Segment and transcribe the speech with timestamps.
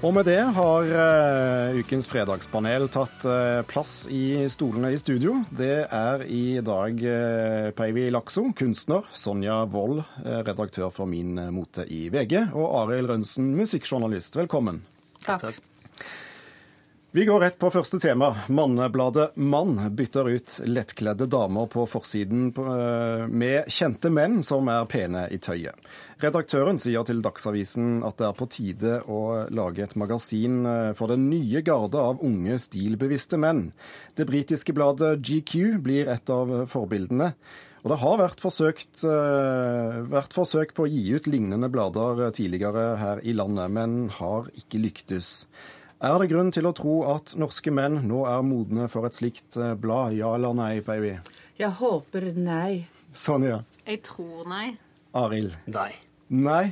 [0.00, 5.34] Og med det har uh, ukens fredagspanel tatt uh, plass i stolene i studio.
[5.52, 12.06] Det er i dag uh, Peivi Lakso, kunstner, Sonja Wold, redaktør for Min mote i
[12.08, 14.40] VG, og Arild Rønsen, musikkjournalist.
[14.40, 14.80] Velkommen.
[15.20, 15.50] Takk.
[15.50, 15.66] Takk.
[17.12, 18.28] Vi går rett på første tema.
[18.46, 25.24] Mannebladet Mann bytter ut lettkledde damer på forsiden eh, med kjente menn som er pene
[25.34, 25.74] i tøyet.
[26.22, 29.18] Redaktøren sier til Dagsavisen at det er på tide å
[29.50, 33.72] lage et magasin eh, for den nye garde av unge, stilbevisste menn.
[34.14, 37.32] Det britiske bladet GQ blir et av forbildene.
[37.82, 42.90] Og Det har vært, forsøkt, uh, vært, forsøk på å gi ut lignende blader tidligere
[43.00, 45.30] her i landet, men har ikke lyktes.
[46.00, 49.58] Er det grunn til å tro at norske menn nå er modne for et slikt
[49.60, 50.14] eh, blad?
[50.16, 51.10] Ja eller nei, baby?
[51.60, 52.86] Jeg håper nei.
[53.12, 53.58] Sonja?
[53.84, 54.70] Jeg tror nei.
[55.20, 55.58] Arild?
[55.68, 55.90] Nei.
[56.32, 56.70] Nei?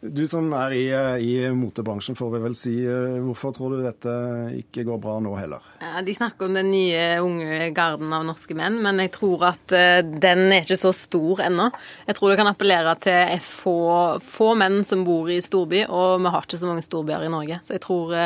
[0.00, 2.72] Du som er i, eh, i, motebransjen, får vi vel si.
[2.88, 4.14] Eh, hvorfor tror du dette
[4.56, 5.60] ikke går bra nå heller?
[6.06, 10.00] De snakker om den nye unge garden av norske menn, men jeg tror at eh,
[10.00, 11.68] den er ikke så stor ennå.
[12.08, 13.76] Jeg tror det kan appellere til få,
[14.24, 17.60] få menn som bor i storby, og vi har ikke så mange storbyer i Norge.
[17.60, 18.16] Så jeg tror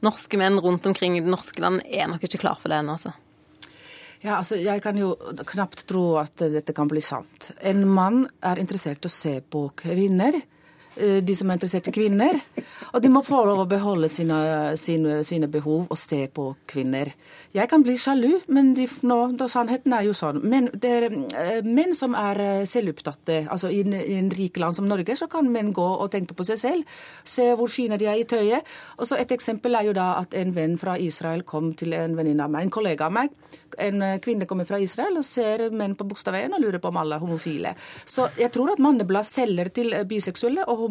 [0.00, 2.96] norske menn rundt omkring i det norske land er nok ikke klar for det ennå,
[2.96, 3.12] altså.
[4.24, 5.12] Ja, altså, Jeg kan jo
[5.46, 7.52] knapt tro at dette kan bli sant.
[7.60, 10.40] En mann er interessert i å se på kvinner.
[10.98, 12.38] Eh, de som er interessert i kvinner.
[12.88, 14.38] Og de må få lov å beholde sine,
[14.80, 17.12] sine, sine behov og se på kvinner.
[17.54, 20.40] Jeg kan bli sjalu, men de, nå, da sannheten er jo sånn.
[20.48, 23.44] Men det er eh, menn som er eh, selvopptatte.
[23.52, 26.46] Altså i i en rik land som Norge, så kan menn gå og tenke på
[26.48, 26.98] seg selv.
[27.24, 28.66] Se hvor fine de er i tøyet.
[28.98, 32.14] Og så Et eksempel er jo da at en venn fra Israel kom til en
[32.16, 33.32] venninne av meg, en kollega av meg.
[33.78, 37.18] En kvinne kommer fra Israel og ser menn på Bogstadveien og lurer på om alle
[37.18, 37.74] er homofile.
[38.06, 40.87] Så jeg tror at Manneblad selger til biseksuelle og homofile.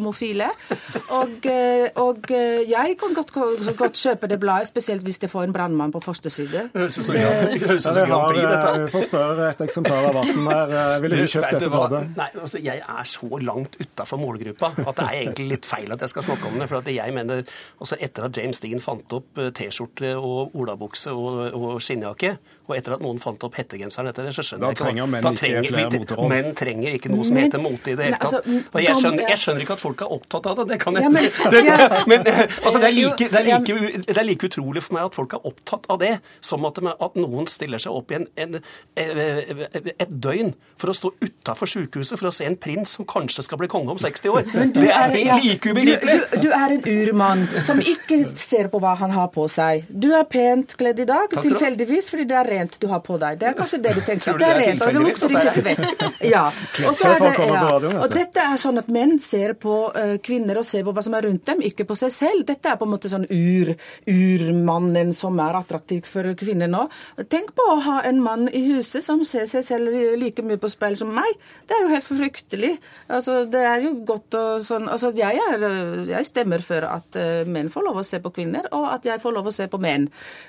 [1.18, 5.48] Og, eh, og eh, jeg kan godt, godt, kjøpe det bladet, spesielt hvis det får
[5.48, 6.68] en brannmann på første side.
[6.74, 8.74] Høres ut som Grand Prix, dette.
[8.84, 10.74] Vi får spørre et eksemplar av Varten her.
[11.04, 12.02] Ville du kjøpt dette bladet?
[12.18, 16.04] Nei, altså jeg er så langt utafor målgruppa at det er egentlig litt feil at
[16.04, 16.68] jeg skal snakke om det.
[16.70, 17.42] for at jeg mener,
[17.80, 22.36] altså Etter at James Dean fant opp eh, T-skjorte og olabukse og, og skinnjakke,
[22.68, 25.06] og etter at noen fant opp hettegenseren etter det, så skjønner jeg ikke Da trenger
[25.08, 26.28] menn ikke flere moteråd.
[26.32, 28.68] Menn trenger ikke noe som heter mote i det hele altså, tatt.
[28.74, 30.68] Og jeg skjønner, jeg skjønner ikke at folk er opptatt av det.
[30.72, 33.78] Det kan jeg ja, men, det, det, men altså, det, er like, det, er like,
[34.06, 37.18] det, er like, utrolig for meg at folk er opptatt av det, som at, at
[37.20, 38.58] noen stiller seg opp i en, en,
[38.98, 43.60] et døgn for å stå utafor sykehuset for å se en prins som kanskje skal
[43.60, 44.46] bli konge om 60 år.
[44.78, 46.18] Det er, er like ubegripelig.
[46.32, 49.86] Du, du, er en urmann som ikke ser på hva han har på seg.
[49.88, 53.40] Du er pent kledd i dag, tilfeldigvis fordi det er rent du har på deg.
[53.40, 54.24] Det er kanskje det du tenker.
[54.28, 56.06] Tror du det er, rent, og det lukter ikke svett.
[56.28, 56.44] Ja.
[56.88, 58.00] Og, så er det, ja.
[58.02, 61.16] og dette er sånn at menn ser på uh, kvinner og ser på hva som
[61.18, 62.44] er rundt dem, ikke på seg selv.
[62.48, 63.74] Dette er på en måte sånn ur,
[64.08, 66.86] urmannen som er attraktiv for kvinner nå.
[67.30, 70.70] Tenk på å ha en mann i huset som ser seg selv like mye på
[70.72, 71.38] speil som meg.
[71.68, 72.74] Det er jo helt fryktelig.
[73.08, 75.64] Altså, det er jo godt å sånn Altså, jeg, er,
[76.08, 79.20] jeg stemmer for at uh, menn får lov å se på kvinner, og at jeg
[79.22, 80.08] får lov å se på menn.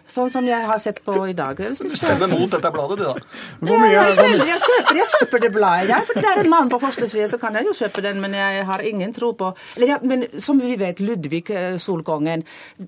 [0.09, 1.59] Sånn som jeg har sett på i dag.
[1.59, 3.16] Jeg stemmer mot dette bladet, du, da.
[3.62, 6.08] Hvor mye, jeg, selv, jeg, kjøper, jeg kjøper det bladet, jeg.
[6.09, 8.22] For det er en mann på første side, så kan jeg jo kjøpe den.
[8.24, 12.44] Men jeg har ingen tro på eller, ja, Men som vi vet, Ludvig eh, Solkongen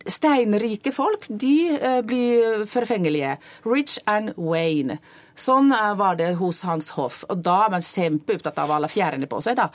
[0.05, 3.37] Steinrike folk, de uh, blir forfengelige.
[3.65, 4.97] Rich and Wayne.
[5.41, 7.23] Sånn eh, var det hos Hans Hoff.
[7.31, 9.69] Og da er man kjempeopptatt av alle fjærene på seg, da.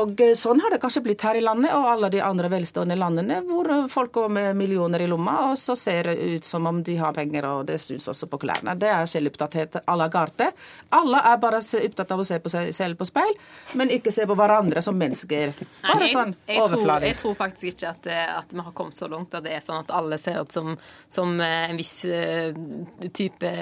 [0.00, 2.98] Og eh, sånn har det kanskje blitt her i landet og alle de andre velstående
[2.98, 6.66] landene, hvor eh, folk går med millioner i lomma, og så ser det ut som
[6.68, 8.76] om de har penger, og det syns også på klærne.
[8.80, 10.50] Det er selvopptatthet à la carte.
[10.96, 13.32] Alle er bare opptatt av å se på seg selv på speil,
[13.80, 15.54] men ikke se på hverandre som mennesker.
[15.86, 17.08] Bare sånn overfladisk.
[17.08, 18.10] Jeg tror faktisk ikke at,
[18.42, 20.74] at, vi har kommet så langt at det er sånn at alle ser ut som,
[21.12, 21.98] som en viss
[23.16, 23.52] type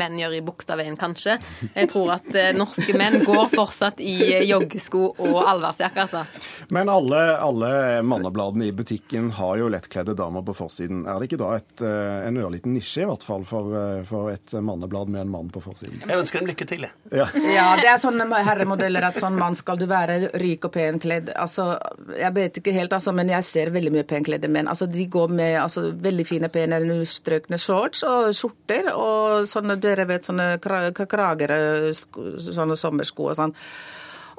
[0.00, 1.38] menn gjør i buksa Bogstadveien, kanskje.
[1.74, 6.24] Jeg tror at eh, norske menn går fortsatt i joggesko og allværsjakke, altså.
[6.70, 7.70] Men alle, alle
[8.06, 11.02] mannebladene i butikken har jo lettkledde damer på forsiden.
[11.08, 14.30] Er det ikke da et, eh, en ørliten nisje, i hvert fall, for, eh, for,
[14.30, 16.02] et manneblad med en mann på forsiden?
[16.06, 16.94] Jeg ønsker dem lykke til, jeg.
[17.10, 17.26] Ja.
[17.56, 21.32] ja, det er sånne herremodeller at sånn mann skal du være, rik og pen kledd.
[21.34, 21.72] Altså,
[22.14, 24.70] jeg vet ikke helt, altså, men jeg ser veldig mye penkledde menn.
[24.70, 26.80] Altså, de går med altså, veldig fine, pene,
[27.10, 31.58] strøkne shorts og skjorter og sånne, dere vet, sånne kragere,
[31.94, 33.56] sånne sommersko og sånn.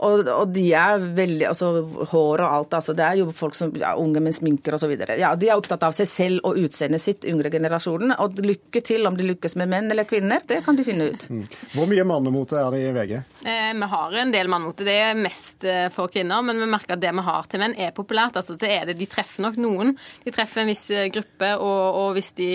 [0.01, 1.69] Og, og, de er veldig Altså
[2.11, 2.73] hår og alt.
[2.79, 4.95] altså Det er jo folk som ja, unge med sminker osv.
[5.19, 8.15] Ja, de er opptatt av seg selv og utseendet sitt, yngre generasjonen.
[8.23, 11.27] Og lykke til om de lykkes med menn eller kvinner, det kan de finne ut.
[11.29, 11.43] Mm.
[11.75, 13.13] Hvor mye mannemote er det i VG?
[13.45, 14.87] Eh, vi har en del mannemote.
[14.87, 16.41] Det er mest eh, for kvinner.
[16.45, 18.39] Men vi merker at det vi har til menn, er populært.
[18.41, 19.93] altså det er det, De treffer nok noen.
[20.25, 22.51] De treffer en viss eh, gruppe, og, og hvis de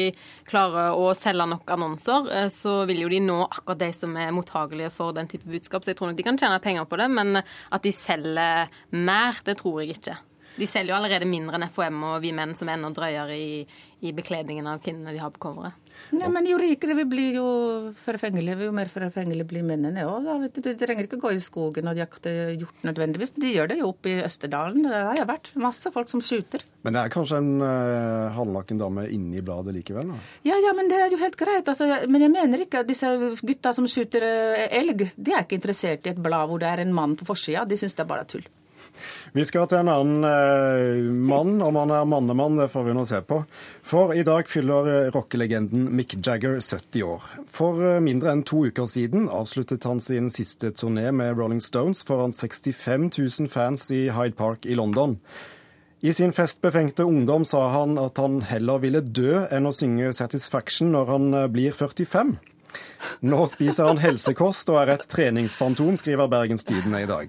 [0.47, 4.35] klarer å selge nok annonser, eh, så vil jo de nå akkurat de som er
[4.35, 5.85] mottagelige for den type budskap.
[5.85, 7.11] Så jeg tror nok de kan tjene penger på det.
[7.13, 7.36] men
[7.73, 10.17] at de selger mer, det tror jeg ikke.
[10.56, 13.64] De selger jo allerede mindre enn FHM og vi menn, som er enda drøyere i,
[14.06, 15.76] i bekledningen av kvinnene de har på coveret.
[16.14, 17.47] Nei, men Jo rikere vi blir, jo
[18.05, 20.29] forfengelige, jo mer forfengelige blir mennene òg.
[20.55, 23.35] De trenger ikke gå i skogen og jakte hjort nødvendigvis.
[23.41, 24.87] De gjør det jo oppe i Østerdalen.
[24.87, 25.50] Der har jeg vært.
[25.61, 26.64] Masse folk som skyter.
[26.87, 30.12] Men det er kanskje en uh, halvnaken dame inni bladet likevel?
[30.12, 30.20] da?
[30.47, 31.67] Ja, ja, men det er jo helt greit.
[31.67, 33.11] Altså, jeg, men jeg mener ikke at disse
[33.41, 36.85] gutta som skyter uh, elg, de er ikke interessert i et blad hvor det er
[36.85, 37.67] en mann på forsida.
[37.67, 38.47] De syns det er bare tull.
[39.37, 41.59] Vi skal til en annen eh, mann.
[41.61, 43.43] Om han er mannemann, det får vi nå se på.
[43.85, 47.27] For i dag fyller eh, rockelegenden Mick Jagger 70 år.
[47.44, 52.00] For eh, mindre enn to uker siden avsluttet han sin siste turné med Rolling Stones
[52.09, 55.19] foran 65 000 fans i Hyde Park i London.
[56.00, 60.97] I sin festbefengte ungdom sa han at han heller ville dø enn å synge 'Satisfaction'
[60.97, 62.38] når han eh, blir 45.
[63.21, 67.29] Nå spiser han helsekost og er et treningsfantom, skriver Bergens Tidende i dag.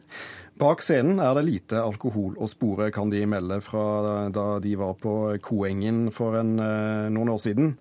[0.58, 4.96] Bak scenen er det lite alkohol å spore, kan de melde fra da de var
[4.98, 5.14] på
[5.46, 7.76] Koengen for en, eh, noen år siden.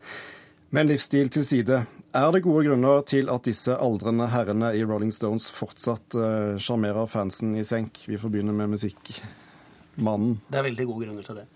[0.71, 1.87] Men livsstil til side.
[2.13, 7.09] Er det gode grunner til at disse aldrende herrene i Rolling Stones fortsatt eh, sjarmerer
[7.09, 8.03] fansen i senk?
[8.07, 10.41] Vi får begynne med musikkmannen.
[10.51, 11.47] Det er veldig gode grunner til det.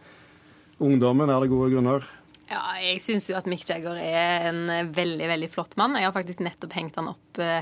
[0.81, 2.07] Ungdommen, er det gode grunner?
[2.51, 5.95] Ja, jeg syns jo at Mick Jagger er en veldig veldig flott mann.
[5.95, 7.61] Jeg har faktisk nettopp hengt han opp eh,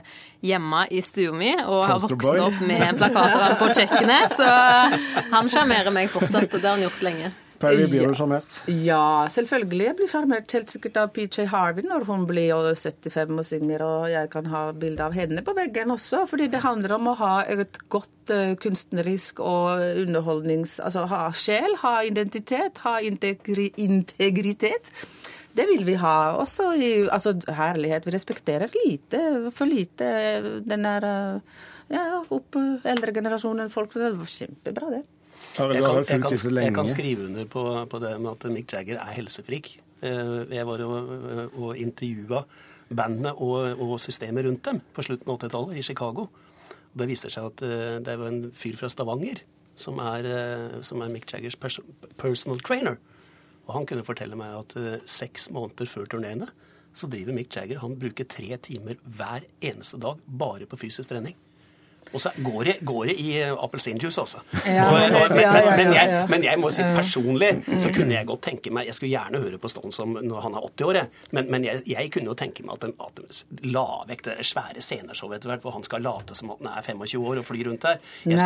[0.49, 4.33] hjemme i stua mi og har vokst opp med en plakat av han på kjøkkenet.
[4.39, 4.49] Så
[5.35, 7.35] han sjarmerer meg fortsatt, og det har han gjort lenge.
[7.59, 8.59] Perry, blir du sjarmert?
[8.71, 9.87] Ja, selvfølgelig.
[9.89, 14.05] Jeg blir sjarmert helt sikkert av PJ Harvey når hun blir 75 og synger, og
[14.13, 16.23] jeg kan ha bilde av henne på veggen også.
[16.31, 20.79] Fordi det handler om å ha et godt uh, kunstnerisk og underholdnings...
[20.85, 24.93] Altså ha sjel, ha identitet, ha integri integritet.
[25.59, 26.17] Det vil vi ha.
[26.39, 28.07] Også i altså, herlighet.
[28.07, 30.15] Vi respekterer lite, for lite
[30.63, 31.61] den der uh,
[31.91, 33.99] ja, opp eldre generasjonen folk.
[33.99, 35.07] Det var kjempebra, det.
[35.59, 39.01] Jeg kan, jeg, kan, jeg kan, skrive under på, på, det med at Mick Jagger
[39.03, 39.73] er helsefrik.
[40.07, 41.09] Eh, jeg var og,
[41.59, 42.45] og intervjua
[42.89, 46.29] bandene og, og, systemet rundt dem på slutten av 80-tallet i Chicago.
[46.95, 49.43] Det viser seg at eh, det var en fyr fra Stavanger
[49.79, 53.01] som er, eh, som er Mick Jaggers personal trainer.
[53.67, 54.79] Og han kunne fortelle meg at
[55.11, 56.49] seks måneder før turneene
[56.97, 61.37] så driver Mick Jagger Han bruker tre timer hver eneste dag bare på fysisk trening.
[62.13, 64.39] Og så går det, går det i eh, appelsinjuice, altså.
[64.67, 67.51] Ja, men, men, jeg, men, jeg, må si personlig
[67.83, 70.67] så kunne jeg godt tenke meg Jeg skulle gjerne høre på Stones når han er
[70.69, 70.99] 80 år,
[71.37, 73.15] men, men jeg, jeg, kunne jo tenke meg at en, at
[73.69, 76.87] la vekk det svære sceneshowet etter hvert, hvor han skal late som at han er
[76.87, 78.01] 25 år og fly rundt der.
[78.29, 78.41] Jeg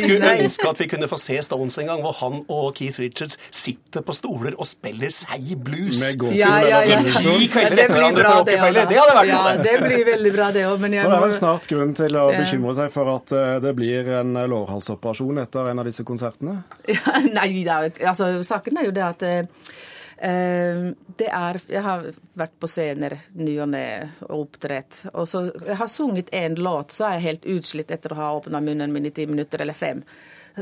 [0.00, 3.38] skulle, ønske at vi kunne få se Stones en gang, hvor han og Keith Richards
[3.54, 6.00] sitter på stoler og spiller seig blues.
[6.02, 7.00] Med gåsehud ja, ja, ja.
[7.04, 8.88] Ti kvelder etter hverandre på Rockefeller.
[8.88, 9.52] Det hadde vært noe.
[9.52, 12.16] Ja, det blir veldig bra, det òg, men jeg det er vel snart grunn til
[12.18, 16.62] å bekymre seg for at eh, det blir en lårhalsoperasjon etter en av disse konsertene?
[16.94, 19.30] Ja, nei, altså, saken er jo det at
[20.18, 23.84] Uh, det er Jeg har vært på scener ny og ne
[24.26, 25.04] og opptrett.
[25.12, 28.32] Og så jeg har sunget én låt, så er jeg helt utslitt etter å ha
[28.40, 30.02] åpna munnen min i ti minutter eller fem.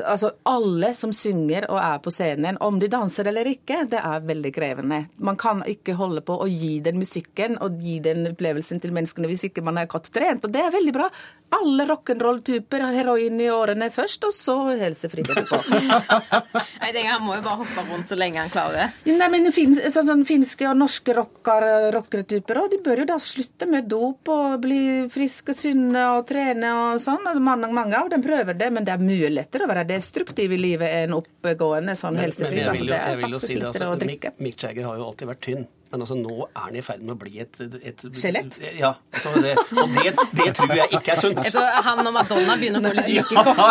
[0.05, 4.27] Altså, Alle som synger og er på scenen, om de danser eller ikke, det er
[4.27, 5.01] veldig krevende.
[5.19, 9.31] Man kan ikke holde på å gi den musikken og gi den opplevelsen til menneskene
[9.31, 10.45] hvis ikke man er godt trent.
[10.45, 11.09] Og det er veldig bra.
[11.57, 15.61] Alle rock'n'roll-typer har heroin i årene først, og så helsefritt etterpå.
[16.83, 18.91] Nei, tenker Han må jo bare hoppe rundt så lenge han klarer.
[19.07, 23.69] Nei, men fin, sånn, sånn Finske og norske rockere, rockeretyper de bør jo da slutte
[23.71, 24.81] med dop og bli
[25.13, 27.31] friske, sunne og trene og sånn.
[27.39, 30.59] Mange, mange av dem prøver det, men det er mye lettere å være destruktiv i
[30.61, 32.63] livet enn oppegående sånn helsefri.
[32.63, 35.31] Men, men jeg vil jo, altså, si det, altså, Mick, Mick Jagger har jo alltid
[35.33, 35.67] vært tynn.
[35.91, 38.57] Men altså, nå er han i ferd med å bli et, et Skjelett?
[38.75, 38.93] Ja.
[39.13, 41.43] Det, og det, det, tror jeg ikke er sunt.
[41.55, 43.67] Så han og Madonna begynner å få litt like på.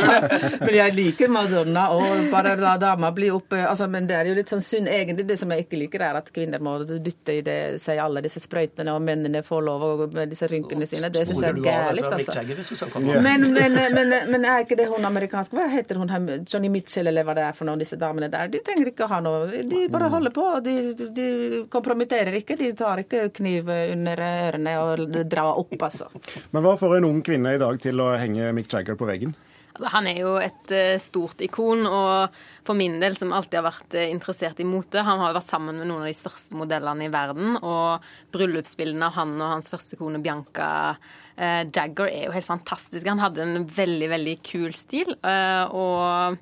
[0.66, 4.36] men jeg liker Madonna, og bare la dama bli oppe altså, Men det er jo
[4.38, 4.90] litt sånn synd.
[4.92, 8.22] Egentlig det som jeg ikke liker, er at kvinner må dytte i det, seg alle
[8.24, 11.10] disse sprøytene, og mennene får lov å med disse rynkene sine.
[11.10, 12.90] Det syns jeg er gærent, altså.
[13.26, 16.12] Men, men, men, men, er ikke det hun amerikanske Hva heter hun?
[16.46, 18.50] Johnny Mitchell, eller hva det er for noen, av disse damene der?
[18.52, 20.46] De trenger ikke å ha noe De bare holder på.
[20.64, 20.76] de,
[21.16, 21.26] de
[21.72, 22.58] kompromitterer ikke.
[22.60, 26.08] De tar ikke kniv under ørene og drar opp, altså.
[26.52, 29.34] Men hva får en ung kvinne i dag til å henge Mick Jagger på veggen?
[29.76, 33.66] Altså, han er jo et uh, stort ikon, og for min del, som alltid har
[33.66, 36.56] vært uh, interessert i mote Han har jo vært sammen med noen av de største
[36.56, 42.28] modellene i verden, og bryllupsbildene av han og hans første kone Bianca uh, Jagger er
[42.28, 43.10] jo helt fantastiske.
[43.10, 46.40] Han hadde en veldig, veldig kul stil, og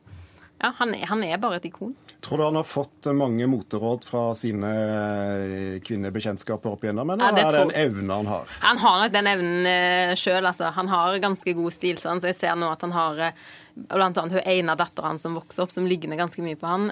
[0.65, 1.93] ja, han er, han er bare et ikon.
[2.25, 4.71] Tror du han har fått mange moteråd fra sine
[5.85, 8.55] kvinnebekjentskaper opp igjennom, eller ja, er det en evne han har?
[8.63, 10.71] Han har nok den evnen uh, sjøl, altså.
[10.79, 13.23] Han har ganske god stil, så jeg ser nå at han har
[13.75, 16.89] blant annet hun ene datteren som vokser opp, som ligner ganske mye på han,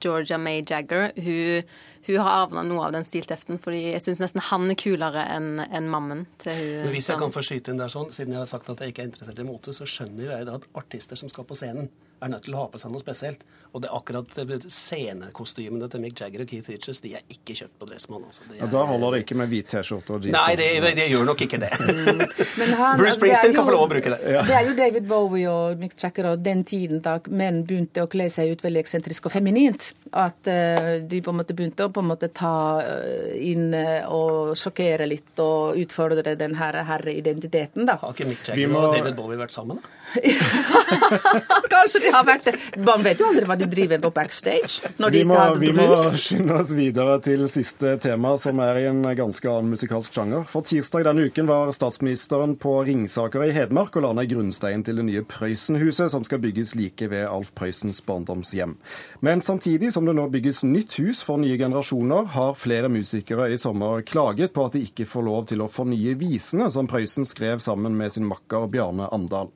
[0.00, 1.10] Georgia May Jagger.
[1.20, 1.68] Hun,
[2.06, 5.62] hun har arva noe av den stilteften, fordi jeg syns nesten han er kulere enn
[5.62, 6.86] en mammen til hun.
[6.86, 8.94] Men hvis jeg kan få skyte inn der sånn, siden jeg har sagt at jeg
[8.94, 11.90] ikke er interessert i mote, så skjønner jeg da at artister som skal på scenen,
[12.22, 13.40] er nødt til å ha på seg noe spesielt.
[13.72, 17.74] Og det er akkurat scenekostymene til Mick Jagger og Keith Richards de er ikke kjøpt
[17.80, 18.26] på Dressmann.
[18.28, 18.46] Altså.
[18.58, 20.36] Ja, da holder det ikke med hvit T-skjorte og jeans?
[20.36, 20.68] Nei, det,
[20.98, 21.72] det, gjør nok ikke det.
[22.02, 22.72] Mm.
[22.76, 24.18] han, Bruce Springsteen kan få lov å bruke det.
[24.34, 24.42] Ja.
[24.46, 28.10] Det er jo David Bowie og Mick Jagger og den tiden da menn begynte å
[28.10, 29.92] kle seg ut veldig eksentrisk og feminint.
[30.12, 32.54] At uh, de på en måte begynte å på en måte ta
[32.84, 37.96] uh, inn uh, og sjokkere litt og utfordre den her herreidentiteten, da.
[38.02, 38.82] Har ikke Mick Jagger må...
[38.86, 39.98] og David Bowie vært sammen, da?
[41.72, 42.54] Kanskje de har vært det.
[42.84, 44.90] Man vet jo aldri hva de driver på backstage.
[45.00, 45.86] når vi må, ikke Vi må
[46.20, 50.44] skynde oss videre til siste tema, som er i en ganske annen musikalsk sjanger.
[50.50, 55.00] For tirsdag denne uken var statsministeren på Ringsaker i Hedmark og la ned grunnsteinen til
[55.00, 58.76] det nye Prøysenhuset, som skal bygges like ved Alf Prøysens barndomshjem.
[59.24, 63.58] Men samtidig som det nå bygges nytt hus for nye generasjoner, har flere musikere i
[63.60, 67.62] sommer klaget på at de ikke får lov til å fornye visene som Prøysen skrev
[67.64, 69.52] sammen med sin makker Bjarne Amdal.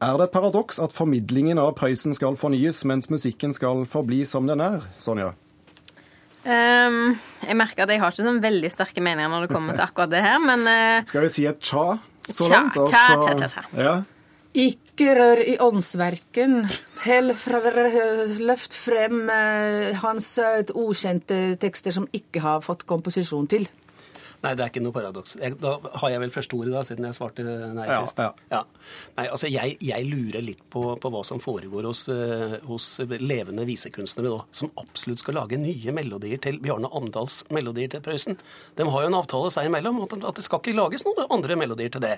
[0.00, 4.46] Er det et paradoks at formidlingen av Prøysen skal fornyes, mens musikken skal forbli som
[4.48, 4.86] den er?
[5.02, 5.34] Sonja?
[6.40, 9.84] Um, jeg merker at jeg har ikke sånn veldig sterke meninger når det kommer til
[9.84, 11.98] akkurat det her, men uh, Skal vi si et tja
[12.30, 12.78] så langt?
[12.88, 13.66] Tja, tja, tja, tja.
[13.76, 13.94] Ja.
[14.50, 16.64] Ikke rør i åndsverken.
[17.38, 17.60] Fra
[18.42, 23.68] løft frem uh, hans uh, ukjente tekster som ikke har fått komposisjon til.
[24.40, 25.34] Nei, det er ikke noe paradoks.
[25.60, 28.20] Da har jeg vel første ordet, da, siden jeg svarte nei ja, sist.
[28.22, 28.30] Ja.
[28.48, 28.60] Ja.
[29.18, 32.86] Nei, altså, jeg, jeg, lurer litt på, på, hva som foregår hos, uh, hos,
[33.20, 38.40] levende visekunstnere nå, som absolutt skal lage nye melodier til Bjarne Amdals melodier til Prøysen.
[38.80, 41.60] De har jo en avtale seg imellom at, at det skal ikke lages noen andre
[41.60, 42.16] melodier til det.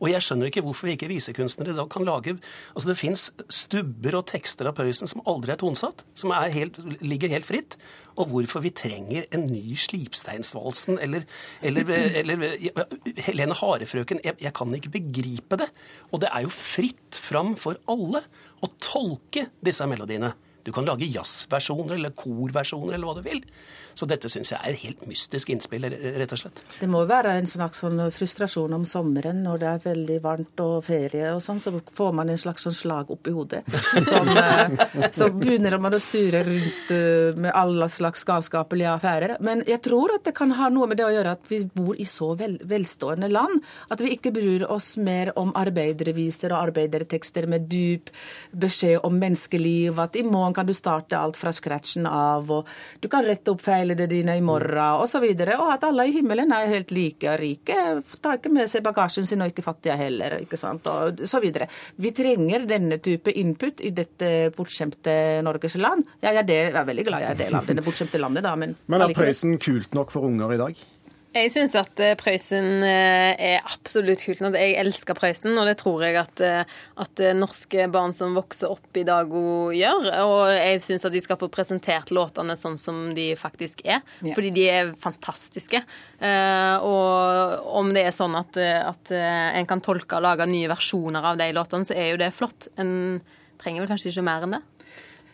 [0.00, 2.38] Og jeg skjønner ikke hvorfor ikke visekunstnere da kan lage
[2.74, 6.78] Altså, det fins stubber og tekster av Prøysen som aldri er tonsatt, som er helt,
[7.02, 7.78] ligger helt fritt
[8.20, 11.24] og hvorfor vi trenger en ny Slipsteinsvalsen eller,
[11.62, 11.88] eller,
[12.20, 12.44] eller
[13.24, 14.20] Helene Harefrøken.
[14.24, 15.70] Jeg, jeg kan ikke begripe det.
[16.10, 18.24] Og det er jo fritt fram for alle
[18.60, 20.34] å tolke disse melodiene.
[20.64, 23.44] Du kan lage jazzversjoner eller korversjoner eller hva du vil.
[23.94, 26.62] Så dette syns jeg er helt mystisk innspill, rett og slett.
[26.80, 30.86] Det må være en slags sånn frustrasjon om sommeren når det er veldig varmt og
[30.86, 33.62] ferie og sånn, så får man en slags sånn slag oppi hodet.
[34.06, 39.36] Som, eh, så begynner man å styre rundt eh, med alle slags galskapelige affærer.
[39.44, 41.98] Men jeg tror at det kan ha noe med det å gjøre at vi bor
[41.98, 47.48] i så vel, velstående land at vi ikke bryr oss mer om arbeiderviser og arbeidertekster
[47.50, 48.10] med dyp
[48.56, 52.68] beskjed om menneskeliv, at i morgen kan du starte alt fra scratchen av, og
[53.00, 55.24] du kan rette opp feilene dine i morgen, osv.
[55.24, 57.78] Og, så og at alle i himmelen er helt like og rike.
[58.22, 61.68] Tar ikke med seg bagasjen sin, og ikke fattige heller, ikke sant, og så videre.
[62.00, 65.16] Vi trenger denne type input i dette bortskjemte
[65.46, 66.06] Norges land.
[66.22, 68.56] Jeg er, del, jeg er veldig glad jeg er del av denne bortskjemte landet, da,
[68.58, 70.80] men Men er Prøysen kult nok for unger i dag?
[71.30, 74.40] Jeg syns at eh, Prøysen eh, er absolutt kult.
[74.42, 76.72] Jeg elsker Prøysen, og det tror jeg at, eh,
[77.04, 80.08] at norske barn som vokser opp i dag, gjør.
[80.26, 84.02] Og jeg syns at de skal få presentert låtene sånn som de faktisk er.
[84.26, 84.34] Ja.
[84.34, 85.84] Fordi de er fantastiske.
[86.20, 91.38] Og om det er sånn at, at en kan tolke og lage nye versjoner av
[91.40, 92.68] de låtene, så er jo det flott.
[92.80, 93.22] En
[93.60, 94.62] trenger vel kanskje ikke mer enn det.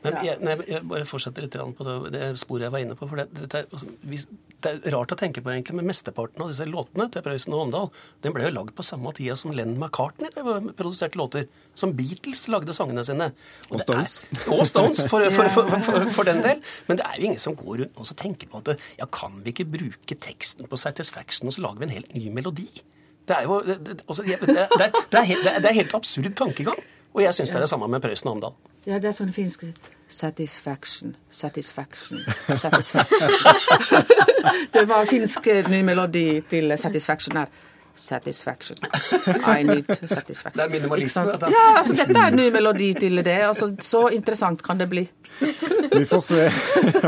[0.06, 3.08] Nei, jeg, nei, jeg bare fortsetter litt på det, det, sporet jeg var inne på.
[3.10, 4.24] for det, det, er,
[4.64, 7.66] det, er rart å tenke på egentlig, men Mesteparten av disse låtene til Prøysen og
[7.66, 7.90] Åndal
[8.24, 10.32] den ble jo lagd på samme tida som Len McCartney
[10.76, 11.46] produserte låter.
[11.76, 13.30] Som Beatles lagde sangene sine.
[13.68, 14.18] Og, og Stones.
[14.24, 16.62] Er, og Stones, for, for, for, for, den del.
[16.88, 19.52] Men det er jo ingen som går rundt og tenker på at ja, kan vi
[19.54, 22.70] ikke bruke teksten på Satisfaction, og så lager vi en helt ny melodi?
[23.26, 26.78] Det er jo altså, det, er helt, det er helt absurd tankegang.
[27.16, 28.56] Og jeg syns det er det samme med Prøysen og Amdal.
[28.86, 29.64] Ja, det er sånn finsk
[30.06, 32.20] Satisfaction, satisfaction,
[32.62, 33.32] satisfaction.
[34.76, 37.48] det var finsk ny melodi til Satisfaction her.
[37.96, 38.76] satisfaction.
[39.46, 40.52] I need satisfaction.
[40.54, 41.48] Det er minimalisme, dette.
[41.50, 43.38] Ja, altså dette er en ny melodi til det.
[43.48, 45.06] Altså, så interessant kan det bli.
[45.92, 46.42] Vi får se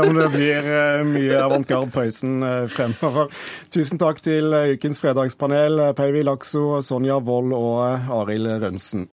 [0.01, 3.29] om det blir eh, mye avantgarde pøysen eh, fremover.
[3.69, 9.07] Tusen takk til ukens fredagspanel, Peivi Lakso, Sonja Wold og Arild Rønsen.